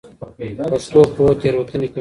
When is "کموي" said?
1.87-1.87